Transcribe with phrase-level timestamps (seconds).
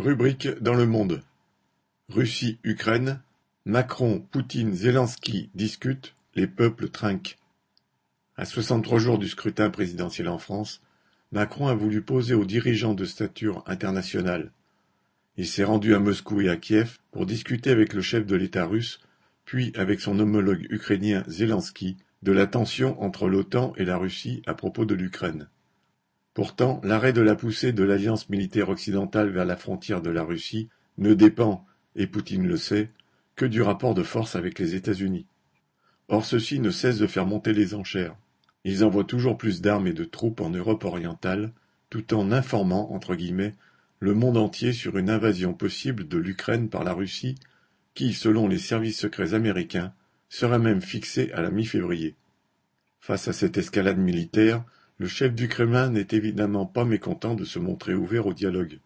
[0.00, 1.22] Rubrique dans le monde.
[2.08, 3.20] Russie-Ukraine.
[3.66, 7.36] Macron, Poutine, Zelensky discutent, les peuples trinquent.
[8.34, 10.80] À soixante-trois jours du scrutin présidentiel en France,
[11.32, 14.52] Macron a voulu poser aux dirigeants de stature internationale.
[15.36, 18.64] Il s'est rendu à Moscou et à Kiev pour discuter avec le chef de l'État
[18.64, 19.00] russe,
[19.44, 24.54] puis avec son homologue ukrainien Zelensky, de la tension entre l'OTAN et la Russie à
[24.54, 25.50] propos de l'Ukraine.
[26.40, 30.70] Pourtant, l'arrêt de la poussée de l'alliance militaire occidentale vers la frontière de la Russie
[30.96, 32.88] ne dépend, et Poutine le sait,
[33.36, 35.26] que du rapport de force avec les États-Unis.
[36.08, 38.16] Or ceux-ci ne cessent de faire monter les enchères.
[38.64, 41.52] Ils envoient toujours plus d'armes et de troupes en Europe orientale,
[41.90, 43.54] tout en informant, entre guillemets,
[43.98, 47.34] le monde entier sur une invasion possible de l'Ukraine par la Russie,
[47.92, 49.92] qui, selon les services secrets américains,
[50.30, 52.14] serait même fixée à la mi-février.
[52.98, 54.64] Face à cette escalade militaire,
[55.00, 58.80] le chef du Kremlin n'est évidemment pas mécontent de se montrer ouvert au dialogue.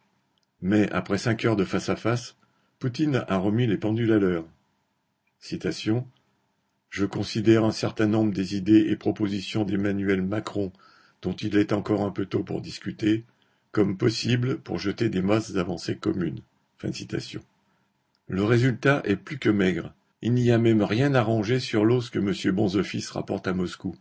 [0.62, 2.36] Mais après cinq heures de face-à-face,
[2.78, 4.46] Poutine a remis les pendules à l'heure.
[5.40, 6.06] Citation
[6.88, 10.70] Je considère un certain nombre des idées et propositions d'Emmanuel Macron,
[11.20, 13.24] dont il est encore un peu tôt pour discuter,
[13.72, 16.42] comme possibles pour jeter des masses d'avancées communes.
[16.78, 17.42] Fin citation.
[18.28, 19.92] Le résultat est plus que maigre.
[20.22, 22.54] Il n'y a même rien arrangé sur l'os que M.
[22.54, 23.96] Bonzoffice rapporte à Moscou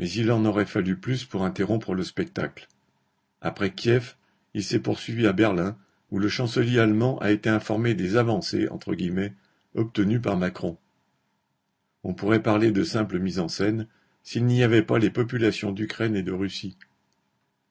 [0.00, 2.68] mais il en aurait fallu plus pour interrompre le spectacle.
[3.42, 4.14] Après Kiev,
[4.54, 5.76] il s'est poursuivi à Berlin,
[6.10, 9.34] où le chancelier allemand a été informé des avancées entre guillemets
[9.74, 10.78] obtenues par Macron.
[12.02, 13.86] On pourrait parler de simple mise en scène
[14.22, 16.78] s'il n'y avait pas les populations d'Ukraine et de Russie.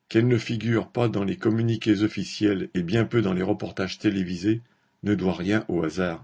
[0.07, 4.61] Qu'elles ne figurent pas dans les communiqués officiels et bien peu dans les reportages télévisés
[5.01, 6.23] ne doit rien au hasard.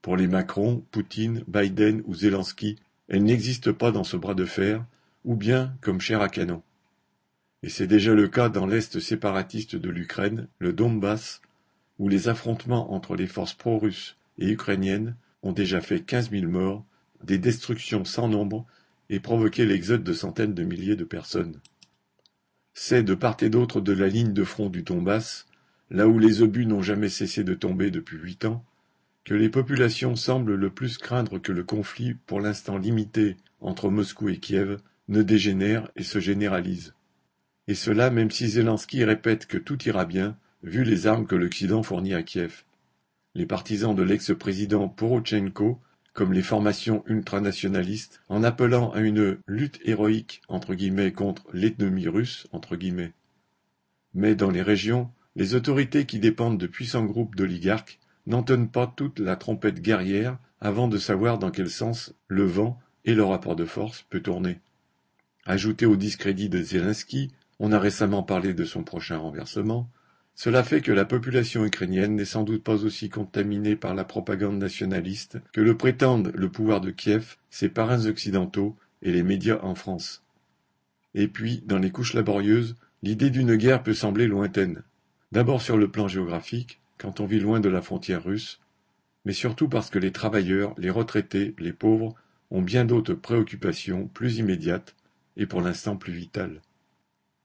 [0.00, 4.84] Pour les Macron, Poutine, Biden ou Zelensky, elle n'existe pas dans ce bras de fer,
[5.24, 6.62] ou bien comme chair à canon.
[7.62, 11.40] Et c'est déjà le cas dans l'Est séparatiste de l'Ukraine, le Donbass,
[11.98, 16.84] où les affrontements entre les forces pro-russes et ukrainiennes ont déjà fait quinze mille morts,
[17.24, 18.66] des destructions sans nombre
[19.08, 21.60] et provoqué l'exode de centaines de milliers de personnes.
[22.74, 25.46] C'est de part et d'autre de la ligne de front du Donbass,
[25.90, 28.64] là où les obus n'ont jamais cessé de tomber depuis huit ans,
[29.26, 34.28] que les populations semblent le plus craindre que le conflit, pour l'instant limité entre Moscou
[34.28, 34.78] et Kiev,
[35.08, 36.94] ne dégénère et se généralise.
[37.66, 41.82] Et cela même si Zelensky répète que tout ira bien, vu les armes que l'Occident
[41.82, 42.62] fournit à Kiev.
[43.34, 45.80] Les partisans de l'ex-président Porochenko,
[46.12, 52.46] comme les formations ultranationalistes, en appelant à une lutte héroïque entre guillemets contre l'ethnomie russe
[52.52, 53.12] entre guillemets.
[54.14, 59.18] Mais dans les régions, les autorités qui dépendent de puissants groupes d'oligarques n'entonnent pas toute
[59.18, 63.64] la trompette guerrière avant de savoir dans quel sens le vent et le rapport de
[63.64, 64.60] force peut tourner.
[65.44, 69.88] Ajouté au discrédit de Zelensky, on a récemment parlé de son prochain renversement,
[70.34, 74.58] cela fait que la population ukrainienne n'est sans doute pas aussi contaminée par la propagande
[74.58, 79.74] nationaliste que le prétendent le pouvoir de Kiev, ses parrains occidentaux et les médias en
[79.74, 80.22] France.
[81.14, 84.82] Et puis, dans les couches laborieuses, l'idée d'une guerre peut sembler lointaine.
[85.32, 88.60] D'abord sur le plan géographique, quand on vit loin de la frontière russe,
[89.24, 92.14] mais surtout parce que les travailleurs, les retraités, les pauvres
[92.50, 94.94] ont bien d'autres préoccupations plus immédiates
[95.36, 96.62] et pour l'instant plus vitales.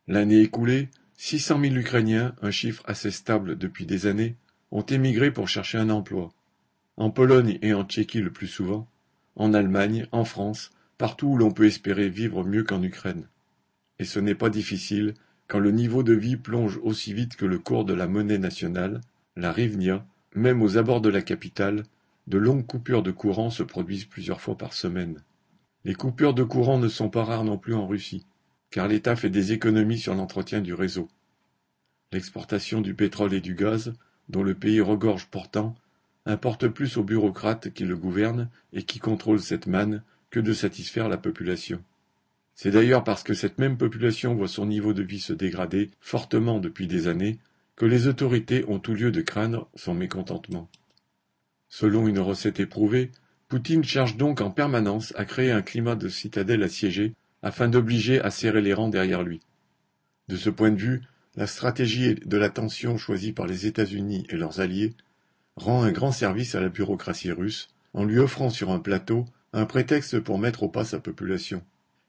[0.07, 4.35] L'année écoulée, 600 000 Ukrainiens, un chiffre assez stable depuis des années,
[4.71, 6.31] ont émigré pour chercher un emploi.
[6.97, 8.87] En Pologne et en Tchéquie le plus souvent,
[9.35, 13.27] en Allemagne, en France, partout où l'on peut espérer vivre mieux qu'en Ukraine.
[13.99, 15.13] Et ce n'est pas difficile
[15.47, 19.01] quand le niveau de vie plonge aussi vite que le cours de la monnaie nationale,
[19.35, 20.05] la Rivnia,
[20.35, 21.83] même aux abords de la capitale,
[22.27, 25.23] de longues coupures de courant se produisent plusieurs fois par semaine.
[25.85, 28.25] Les coupures de courant ne sont pas rares non plus en Russie,
[28.69, 31.07] car l'État fait des économies sur l'entretien du réseau.
[32.11, 33.93] L'exportation du pétrole et du gaz,
[34.29, 35.75] dont le pays regorge pourtant,
[36.25, 41.09] importe plus aux bureaucrates qui le gouvernent et qui contrôlent cette manne que de satisfaire
[41.09, 41.83] la population.
[42.53, 46.59] C'est d'ailleurs parce que cette même population voit son niveau de vie se dégrader fortement
[46.59, 47.39] depuis des années
[47.81, 50.69] que les autorités ont tout lieu de craindre son mécontentement.
[51.67, 53.09] Selon une recette éprouvée,
[53.47, 58.29] Poutine cherche donc en permanence à créer un climat de citadelle assiégée afin d'obliger à
[58.29, 59.39] serrer les rangs derrière lui.
[60.27, 61.01] De ce point de vue,
[61.35, 64.93] la stratégie de la tension choisie par les États-Unis et leurs alliés
[65.55, 69.65] rend un grand service à la bureaucratie russe en lui offrant sur un plateau un
[69.65, 71.63] prétexte pour mettre au pas sa population.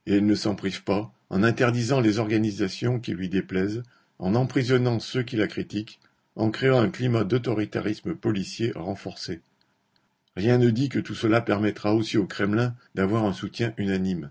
[0.04, 3.82] Et elle ne s'en prive pas en interdisant les organisations qui lui déplaisent
[4.22, 5.98] en emprisonnant ceux qui la critiquent,
[6.36, 9.40] en créant un climat d'autoritarisme policier renforcé.
[10.36, 14.30] Rien ne dit que tout cela permettra aussi au Kremlin d'avoir un soutien unanime.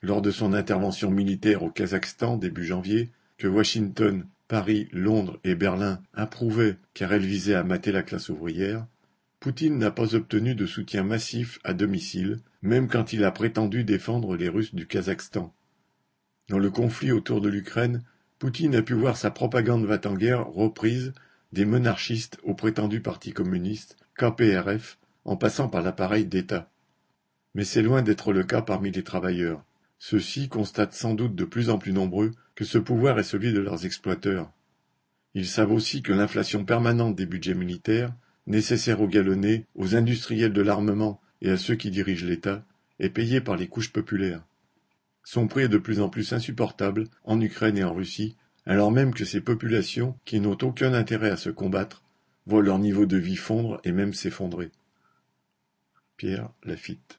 [0.00, 6.00] Lors de son intervention militaire au Kazakhstan début janvier, que Washington Paris, Londres et Berlin
[6.14, 8.86] approuvaient car elle visait à mater la classe ouvrière,
[9.38, 14.34] Poutine n'a pas obtenu de soutien massif à domicile, même quand il a prétendu défendre
[14.34, 15.52] les Russes du Kazakhstan.
[16.48, 18.02] Dans le conflit autour de l'Ukraine,
[18.38, 21.14] Poutine a pu voir sa propagande va-t-en-guerre reprise
[21.52, 26.70] des monarchistes au prétendu parti communiste, KPRF, en passant par l'appareil d'État.
[27.54, 29.64] Mais c'est loin d'être le cas parmi les travailleurs.
[29.98, 33.60] Ceux-ci constatent sans doute de plus en plus nombreux que ce pouvoir est celui de
[33.60, 34.52] leurs exploiteurs.
[35.32, 38.12] Ils savent aussi que l'inflation permanente des budgets militaires,
[38.46, 42.62] nécessaire aux galonnés, aux industriels de l'armement et à ceux qui dirigent l'État,
[42.98, 44.44] est payée par les couches populaires.
[45.28, 49.12] Son prix est de plus en plus insupportable en Ukraine et en Russie, alors même
[49.12, 52.04] que ces populations, qui n'ont aucun intérêt à se combattre,
[52.46, 54.70] voient leur niveau de vie fondre et même s'effondrer.
[56.16, 57.14] Pierre Lafitte